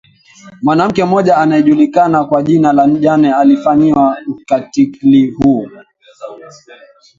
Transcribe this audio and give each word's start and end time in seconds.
Mwanamke 0.61 1.03
mmoja 1.05 1.37
anaejulukana 1.37 2.23
kwa 2.25 2.43
jina 2.43 2.73
la 2.73 2.87
Jane 2.89 3.33
alifanyiwa 3.33 4.17
ukatitili 4.27 5.29
huu 5.31 5.69